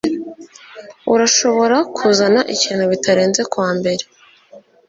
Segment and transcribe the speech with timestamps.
[1.13, 4.03] Urashobora kuzana ikintu bitarenze kuwa mbere?